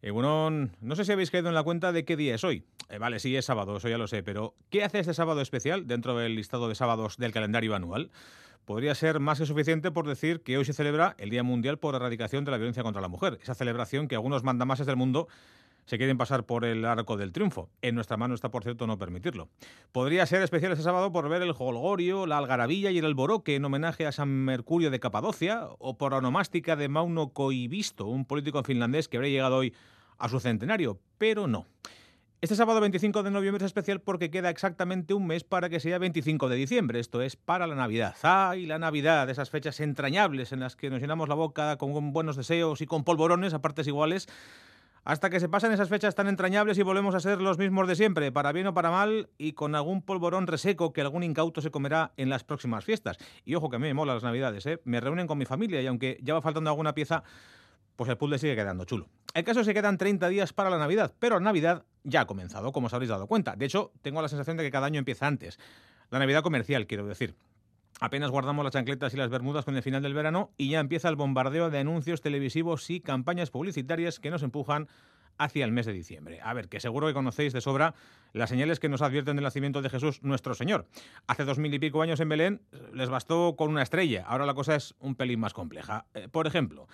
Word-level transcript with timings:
Eh, 0.00 0.10
bueno, 0.10 0.70
no 0.80 0.96
sé 0.96 1.04
si 1.04 1.12
habéis 1.12 1.30
caído 1.30 1.48
en 1.48 1.54
la 1.54 1.64
cuenta 1.64 1.90
de 1.90 2.04
qué 2.04 2.16
día 2.16 2.34
es 2.34 2.44
hoy. 2.44 2.62
Eh, 2.88 2.98
vale, 2.98 3.18
sí, 3.18 3.34
es 3.36 3.44
sábado, 3.44 3.76
eso 3.76 3.88
ya 3.88 3.98
lo 3.98 4.06
sé, 4.06 4.22
pero 4.22 4.54
¿qué 4.70 4.84
hace 4.84 5.00
este 5.00 5.12
sábado 5.12 5.40
especial 5.40 5.86
dentro 5.86 6.16
del 6.16 6.36
listado 6.36 6.68
de 6.68 6.74
sábados 6.74 7.16
del 7.16 7.32
calendario 7.32 7.74
anual? 7.74 8.10
Podría 8.64 8.94
ser 8.94 9.18
más 9.18 9.38
que 9.38 9.46
suficiente 9.46 9.90
por 9.90 10.06
decir 10.06 10.42
que 10.42 10.56
hoy 10.56 10.64
se 10.64 10.72
celebra 10.72 11.16
el 11.18 11.30
Día 11.30 11.42
Mundial 11.42 11.78
por 11.78 11.94
Erradicación 11.94 12.44
de 12.44 12.50
la 12.50 12.58
Violencia 12.58 12.82
contra 12.82 13.02
la 13.02 13.08
Mujer, 13.08 13.38
esa 13.42 13.54
celebración 13.54 14.08
que 14.08 14.14
algunos 14.14 14.44
mandamases 14.44 14.86
del 14.86 14.96
mundo 14.96 15.26
se 15.88 15.96
quieren 15.96 16.18
pasar 16.18 16.44
por 16.44 16.66
el 16.66 16.84
arco 16.84 17.16
del 17.16 17.32
triunfo. 17.32 17.70
En 17.80 17.94
nuestra 17.94 18.18
mano 18.18 18.34
está, 18.34 18.50
por 18.50 18.62
cierto, 18.62 18.86
no 18.86 18.98
permitirlo. 18.98 19.48
Podría 19.90 20.26
ser 20.26 20.42
especial 20.42 20.72
ese 20.72 20.82
sábado 20.82 21.12
por 21.12 21.30
ver 21.30 21.40
el 21.40 21.54
Holgorio, 21.58 22.26
la 22.26 22.36
Algarabilla 22.36 22.90
y 22.90 22.98
el 22.98 23.06
Alboroque 23.06 23.54
en 23.54 23.64
homenaje 23.64 24.06
a 24.06 24.12
San 24.12 24.28
Mercurio 24.28 24.90
de 24.90 25.00
Capadocia, 25.00 25.66
o 25.78 25.96
por 25.96 26.12
la 26.12 26.18
onomástica 26.18 26.76
de 26.76 26.90
Mauno 26.90 27.30
Koivisto, 27.30 28.04
un 28.04 28.26
político 28.26 28.62
finlandés 28.62 29.08
que 29.08 29.16
habría 29.16 29.32
llegado 29.32 29.56
hoy 29.56 29.72
a 30.18 30.28
su 30.28 30.40
centenario, 30.40 31.00
pero 31.16 31.46
no. 31.46 31.64
Este 32.42 32.54
sábado 32.54 32.80
25 32.82 33.22
de 33.22 33.30
noviembre 33.30 33.64
es 33.64 33.68
especial 33.70 34.02
porque 34.02 34.30
queda 34.30 34.50
exactamente 34.50 35.14
un 35.14 35.26
mes 35.26 35.42
para 35.42 35.70
que 35.70 35.80
sea 35.80 35.98
25 35.98 36.50
de 36.50 36.56
diciembre, 36.56 37.00
esto 37.00 37.22
es 37.22 37.34
para 37.34 37.66
la 37.66 37.74
Navidad. 37.74 38.14
¡Ay, 38.22 38.66
la 38.66 38.78
Navidad! 38.78 39.30
Esas 39.30 39.48
fechas 39.48 39.80
entrañables 39.80 40.52
en 40.52 40.60
las 40.60 40.76
que 40.76 40.90
nos 40.90 41.00
llenamos 41.00 41.30
la 41.30 41.34
boca 41.34 41.78
con 41.78 42.12
buenos 42.12 42.36
deseos 42.36 42.82
y 42.82 42.86
con 42.86 43.04
polvorones 43.04 43.54
a 43.54 43.62
partes 43.62 43.86
iguales 43.86 44.28
hasta 45.08 45.30
que 45.30 45.40
se 45.40 45.48
pasan 45.48 45.72
esas 45.72 45.88
fechas 45.88 46.14
tan 46.14 46.28
entrañables 46.28 46.76
y 46.76 46.82
volvemos 46.82 47.14
a 47.14 47.20
ser 47.20 47.40
los 47.40 47.56
mismos 47.56 47.88
de 47.88 47.96
siempre, 47.96 48.30
para 48.30 48.52
bien 48.52 48.66
o 48.66 48.74
para 48.74 48.90
mal, 48.90 49.30
y 49.38 49.54
con 49.54 49.74
algún 49.74 50.02
polvorón 50.02 50.46
reseco 50.46 50.92
que 50.92 51.00
algún 51.00 51.22
incauto 51.22 51.62
se 51.62 51.70
comerá 51.70 52.12
en 52.18 52.28
las 52.28 52.44
próximas 52.44 52.84
fiestas. 52.84 53.16
Y 53.46 53.54
ojo 53.54 53.70
que 53.70 53.76
a 53.76 53.78
mí 53.78 53.86
me 53.86 53.94
mola 53.94 54.12
las 54.12 54.22
navidades, 54.22 54.66
¿eh? 54.66 54.82
me 54.84 55.00
reúnen 55.00 55.26
con 55.26 55.38
mi 55.38 55.46
familia 55.46 55.80
y 55.80 55.86
aunque 55.86 56.20
ya 56.22 56.34
va 56.34 56.42
faltando 56.42 56.68
alguna 56.68 56.92
pieza, 56.92 57.22
pues 57.96 58.10
el 58.10 58.18
puzzle 58.18 58.38
sigue 58.38 58.54
quedando 58.54 58.84
chulo. 58.84 59.08
El 59.32 59.44
caso 59.44 59.60
es 59.60 59.66
que 59.66 59.72
quedan 59.72 59.96
30 59.96 60.28
días 60.28 60.52
para 60.52 60.68
la 60.68 60.76
Navidad, 60.76 61.14
pero 61.18 61.36
la 61.36 61.44
Navidad 61.44 61.86
ya 62.04 62.20
ha 62.20 62.26
comenzado, 62.26 62.70
como 62.72 62.88
os 62.88 62.92
habréis 62.92 63.08
dado 63.08 63.26
cuenta. 63.28 63.56
De 63.56 63.64
hecho, 63.64 63.92
tengo 64.02 64.20
la 64.20 64.28
sensación 64.28 64.58
de 64.58 64.64
que 64.64 64.70
cada 64.70 64.88
año 64.88 64.98
empieza 64.98 65.26
antes. 65.26 65.58
La 66.10 66.18
Navidad 66.18 66.42
comercial, 66.42 66.86
quiero 66.86 67.06
decir. 67.06 67.34
Apenas 68.00 68.30
guardamos 68.30 68.64
las 68.64 68.72
chancletas 68.72 69.12
y 69.14 69.16
las 69.16 69.28
bermudas 69.28 69.64
con 69.64 69.76
el 69.76 69.82
final 69.82 70.02
del 70.02 70.14
verano 70.14 70.50
y 70.56 70.70
ya 70.70 70.80
empieza 70.80 71.08
el 71.08 71.16
bombardeo 71.16 71.70
de 71.70 71.78
anuncios 71.78 72.20
televisivos 72.20 72.88
y 72.90 73.00
campañas 73.00 73.50
publicitarias 73.50 74.20
que 74.20 74.30
nos 74.30 74.42
empujan 74.42 74.88
hacia 75.38 75.64
el 75.64 75.72
mes 75.72 75.86
de 75.86 75.92
diciembre. 75.92 76.40
A 76.42 76.52
ver, 76.52 76.68
que 76.68 76.80
seguro 76.80 77.06
que 77.06 77.14
conocéis 77.14 77.52
de 77.52 77.60
sobra 77.60 77.94
las 78.32 78.50
señales 78.50 78.80
que 78.80 78.88
nos 78.88 79.02
advierten 79.02 79.36
del 79.36 79.44
nacimiento 79.44 79.82
de 79.82 79.88
Jesús 79.88 80.22
nuestro 80.22 80.54
Señor. 80.54 80.86
Hace 81.26 81.44
dos 81.44 81.58
mil 81.58 81.72
y 81.72 81.78
pico 81.78 82.02
años 82.02 82.20
en 82.20 82.28
Belén 82.28 82.60
les 82.92 83.08
bastó 83.08 83.56
con 83.56 83.70
una 83.70 83.82
estrella, 83.82 84.24
ahora 84.26 84.46
la 84.46 84.54
cosa 84.54 84.74
es 84.74 84.94
un 85.00 85.14
pelín 85.14 85.40
más 85.40 85.54
compleja. 85.54 86.06
Eh, 86.14 86.28
por 86.30 86.46
ejemplo, 86.46 86.88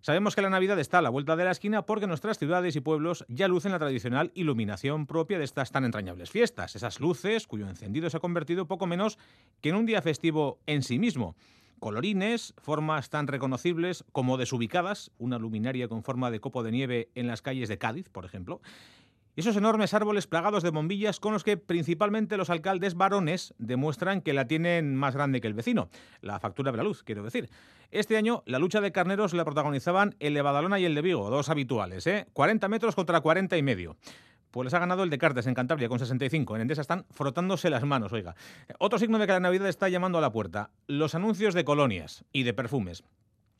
Sabemos 0.00 0.36
que 0.36 0.42
la 0.42 0.50
Navidad 0.50 0.78
está 0.78 0.98
a 0.98 1.02
la 1.02 1.10
vuelta 1.10 1.36
de 1.36 1.44
la 1.44 1.50
esquina 1.50 1.82
porque 1.82 2.06
nuestras 2.06 2.38
ciudades 2.38 2.76
y 2.76 2.80
pueblos 2.80 3.24
ya 3.28 3.48
lucen 3.48 3.72
la 3.72 3.78
tradicional 3.78 4.30
iluminación 4.34 5.06
propia 5.06 5.38
de 5.38 5.44
estas 5.44 5.72
tan 5.72 5.84
entrañables 5.84 6.30
fiestas, 6.30 6.76
esas 6.76 7.00
luces 7.00 7.46
cuyo 7.46 7.68
encendido 7.68 8.08
se 8.08 8.18
ha 8.18 8.20
convertido 8.20 8.66
poco 8.66 8.86
menos 8.86 9.18
que 9.60 9.70
en 9.70 9.76
un 9.76 9.86
día 9.86 10.02
festivo 10.02 10.60
en 10.66 10.82
sí 10.82 10.98
mismo. 10.98 11.34
Colorines, 11.78 12.54
formas 12.56 13.10
tan 13.10 13.26
reconocibles 13.26 14.04
como 14.12 14.38
desubicadas, 14.38 15.10
una 15.18 15.38
luminaria 15.38 15.88
con 15.88 16.02
forma 16.02 16.30
de 16.30 16.40
copo 16.40 16.62
de 16.62 16.72
nieve 16.72 17.10
en 17.14 17.26
las 17.26 17.42
calles 17.42 17.68
de 17.68 17.76
Cádiz, 17.76 18.08
por 18.08 18.24
ejemplo, 18.24 18.62
esos 19.36 19.56
enormes 19.56 19.94
árboles 19.94 20.26
plagados 20.26 20.62
de 20.62 20.70
bombillas 20.70 21.20
con 21.20 21.32
los 21.32 21.44
que 21.44 21.56
principalmente 21.56 22.36
los 22.36 22.50
alcaldes 22.50 22.94
varones 22.94 23.54
demuestran 23.58 24.22
que 24.22 24.32
la 24.32 24.46
tienen 24.46 24.96
más 24.96 25.14
grande 25.14 25.40
que 25.40 25.46
el 25.46 25.54
vecino. 25.54 25.88
La 26.22 26.40
factura 26.40 26.70
de 26.70 26.78
la 26.78 26.82
luz, 26.82 27.02
quiero 27.02 27.22
decir. 27.22 27.50
Este 27.90 28.16
año 28.16 28.42
la 28.46 28.58
lucha 28.58 28.80
de 28.80 28.92
carneros 28.92 29.34
la 29.34 29.44
protagonizaban 29.44 30.14
el 30.20 30.34
de 30.34 30.42
Badalona 30.42 30.78
y 30.80 30.84
el 30.86 30.94
de 30.94 31.02
Vigo, 31.02 31.30
dos 31.30 31.50
habituales, 31.50 32.06
¿eh? 32.06 32.26
40 32.32 32.68
metros 32.68 32.94
contra 32.94 33.20
40 33.20 33.56
y 33.56 33.62
medio. 33.62 33.96
Pues 34.50 34.64
les 34.64 34.74
ha 34.74 34.78
ganado 34.78 35.02
el 35.02 35.10
de 35.10 35.18
Cartes 35.18 35.46
en 35.46 35.54
Cantabria 35.54 35.88
con 35.88 35.98
65. 35.98 36.56
En 36.56 36.62
Endesa 36.62 36.80
están 36.80 37.04
frotándose 37.10 37.68
las 37.68 37.84
manos, 37.84 38.12
oiga. 38.14 38.34
Otro 38.78 38.98
signo 38.98 39.18
de 39.18 39.26
que 39.26 39.32
la 39.32 39.40
Navidad 39.40 39.68
está 39.68 39.90
llamando 39.90 40.16
a 40.16 40.22
la 40.22 40.32
puerta. 40.32 40.70
Los 40.86 41.14
anuncios 41.14 41.52
de 41.52 41.64
colonias 41.64 42.24
y 42.32 42.44
de 42.44 42.54
perfumes. 42.54 43.04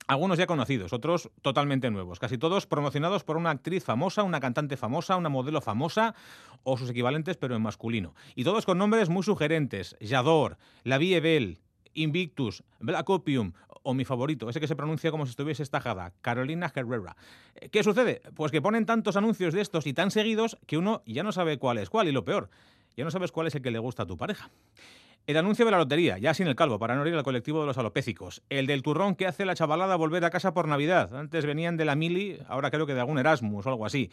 Algunos 0.08 0.38
ya 0.38 0.46
conocidos, 0.46 0.92
otros 0.92 1.30
totalmente 1.42 1.90
nuevos, 1.90 2.20
casi 2.20 2.38
todos 2.38 2.66
promocionados 2.66 3.24
por 3.24 3.36
una 3.36 3.50
actriz 3.50 3.82
famosa, 3.82 4.22
una 4.22 4.38
cantante 4.38 4.76
famosa, 4.76 5.16
una 5.16 5.28
modelo 5.28 5.60
famosa 5.60 6.14
o 6.62 6.76
sus 6.76 6.90
equivalentes 6.90 7.36
pero 7.36 7.56
en 7.56 7.62
masculino. 7.62 8.14
Y 8.36 8.44
todos 8.44 8.66
con 8.66 8.78
nombres 8.78 9.08
muy 9.08 9.24
sugerentes, 9.24 9.96
Yador, 9.98 10.58
La 10.84 10.98
Vie 10.98 11.18
Belle, 11.18 11.58
Invictus, 11.94 12.62
Black 12.78 13.10
Opium 13.10 13.52
o 13.82 13.94
mi 13.94 14.04
favorito, 14.04 14.48
ese 14.48 14.60
que 14.60 14.68
se 14.68 14.76
pronuncia 14.76 15.10
como 15.10 15.26
si 15.26 15.30
estuviese 15.30 15.64
estajada, 15.64 16.12
Carolina 16.20 16.70
Herrera. 16.72 17.16
¿Qué 17.72 17.82
sucede? 17.82 18.22
Pues 18.36 18.52
que 18.52 18.62
ponen 18.62 18.86
tantos 18.86 19.16
anuncios 19.16 19.54
de 19.54 19.60
estos 19.60 19.88
y 19.88 19.92
tan 19.92 20.12
seguidos 20.12 20.56
que 20.66 20.78
uno 20.78 21.02
ya 21.04 21.24
no 21.24 21.32
sabe 21.32 21.58
cuál 21.58 21.78
es 21.78 21.90
cuál 21.90 22.06
y 22.06 22.12
lo 22.12 22.24
peor, 22.24 22.48
ya 22.96 23.04
no 23.04 23.10
sabes 23.10 23.32
cuál 23.32 23.48
es 23.48 23.56
el 23.56 23.62
que 23.62 23.72
le 23.72 23.80
gusta 23.80 24.04
a 24.04 24.06
tu 24.06 24.16
pareja. 24.16 24.50
El 25.26 25.36
anuncio 25.38 25.64
de 25.64 25.72
la 25.72 25.78
lotería, 25.78 26.18
ya 26.18 26.34
sin 26.34 26.46
el 26.46 26.54
calvo, 26.54 26.78
para 26.78 26.94
no 26.94 27.04
ir 27.04 27.12
al 27.12 27.24
colectivo 27.24 27.60
de 27.60 27.66
los 27.66 27.76
alopécicos. 27.78 28.44
El 28.48 28.68
del 28.68 28.82
turrón 28.82 29.16
que 29.16 29.26
hace 29.26 29.44
la 29.44 29.56
chavalada 29.56 29.96
volver 29.96 30.24
a 30.24 30.30
casa 30.30 30.54
por 30.54 30.68
Navidad. 30.68 31.16
Antes 31.16 31.44
venían 31.44 31.76
de 31.76 31.84
la 31.84 31.96
mili, 31.96 32.38
ahora 32.46 32.70
creo 32.70 32.86
que 32.86 32.94
de 32.94 33.00
algún 33.00 33.18
Erasmus 33.18 33.66
o 33.66 33.68
algo 33.68 33.84
así. 33.84 34.12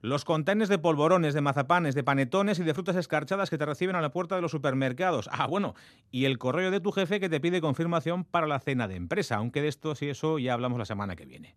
Los 0.00 0.24
containers 0.24 0.70
de 0.70 0.78
polvorones, 0.78 1.34
de 1.34 1.42
mazapanes, 1.42 1.94
de 1.94 2.02
panetones 2.02 2.58
y 2.60 2.64
de 2.64 2.72
frutas 2.72 2.96
escarchadas 2.96 3.50
que 3.50 3.58
te 3.58 3.66
reciben 3.66 3.94
a 3.94 4.00
la 4.00 4.10
puerta 4.10 4.36
de 4.36 4.40
los 4.40 4.52
supermercados. 4.52 5.28
Ah, 5.32 5.46
bueno, 5.46 5.74
y 6.10 6.24
el 6.24 6.38
correo 6.38 6.70
de 6.70 6.80
tu 6.80 6.92
jefe 6.92 7.20
que 7.20 7.28
te 7.28 7.40
pide 7.40 7.60
confirmación 7.60 8.24
para 8.24 8.46
la 8.46 8.58
cena 8.58 8.88
de 8.88 8.96
empresa, 8.96 9.36
aunque 9.36 9.60
de 9.60 9.68
esto 9.68 9.92
y 10.00 10.06
eso 10.06 10.38
ya 10.38 10.54
hablamos 10.54 10.78
la 10.78 10.86
semana 10.86 11.14
que 11.14 11.26
viene. 11.26 11.54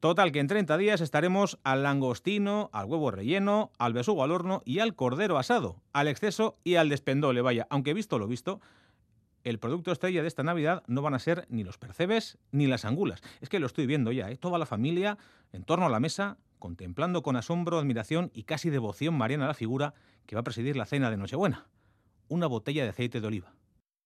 Total, 0.00 0.32
que 0.32 0.40
en 0.40 0.46
30 0.46 0.78
días 0.78 1.02
estaremos 1.02 1.58
al 1.62 1.82
langostino, 1.82 2.70
al 2.72 2.86
huevo 2.86 3.10
relleno, 3.10 3.70
al 3.78 3.92
besugo 3.92 4.24
al 4.24 4.32
horno 4.32 4.62
y 4.64 4.78
al 4.78 4.94
cordero 4.94 5.36
asado, 5.36 5.82
al 5.92 6.08
exceso 6.08 6.56
y 6.64 6.76
al 6.76 6.88
despendole. 6.88 7.42
Vaya, 7.42 7.66
aunque 7.68 7.92
visto 7.92 8.18
lo 8.18 8.26
visto, 8.26 8.62
el 9.44 9.58
producto 9.58 9.92
estrella 9.92 10.22
de 10.22 10.28
esta 10.28 10.42
Navidad 10.42 10.84
no 10.86 11.02
van 11.02 11.12
a 11.12 11.18
ser 11.18 11.44
ni 11.50 11.64
los 11.64 11.76
percebes 11.76 12.38
ni 12.50 12.66
las 12.66 12.86
angulas. 12.86 13.20
Es 13.42 13.50
que 13.50 13.60
lo 13.60 13.66
estoy 13.66 13.84
viendo 13.84 14.10
ya, 14.10 14.30
¿eh? 14.30 14.38
toda 14.38 14.58
la 14.58 14.64
familia 14.64 15.18
en 15.52 15.64
torno 15.64 15.84
a 15.84 15.90
la 15.90 16.00
mesa, 16.00 16.38
contemplando 16.58 17.22
con 17.22 17.36
asombro, 17.36 17.78
admiración 17.78 18.30
y 18.32 18.44
casi 18.44 18.70
devoción 18.70 19.14
mariana 19.14 19.48
la 19.48 19.54
figura 19.54 19.92
que 20.24 20.34
va 20.34 20.40
a 20.40 20.44
presidir 20.44 20.76
la 20.76 20.86
cena 20.86 21.10
de 21.10 21.18
Nochebuena. 21.18 21.66
Una 22.28 22.46
botella 22.46 22.84
de 22.84 22.90
aceite 22.90 23.20
de 23.20 23.26
oliva. 23.26 23.52